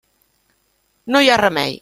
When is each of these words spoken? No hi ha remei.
No 1.15 1.23
hi 1.27 1.31
ha 1.35 1.39
remei. 1.47 1.79